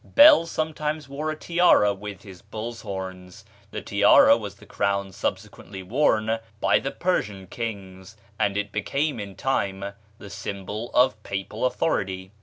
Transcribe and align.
Bel 0.03 0.47
sometimes 0.47 1.07
wore 1.07 1.29
a 1.29 1.35
tiara 1.35 1.93
with 1.93 2.23
his 2.23 2.41
bull's 2.41 2.81
horns; 2.81 3.45
the 3.69 3.83
tiara 3.83 4.35
was 4.35 4.55
the 4.55 4.65
crown 4.65 5.11
subsequently 5.11 5.83
worn 5.83 6.39
by 6.59 6.79
the 6.79 6.89
Persian 6.89 7.45
kings, 7.45 8.17
and 8.39 8.57
it 8.57 8.71
became, 8.71 9.19
in 9.19 9.35
time, 9.35 9.93
the 10.17 10.31
symbol 10.31 10.89
of 10.95 11.21
Papal 11.21 11.65
authority. 11.67 12.31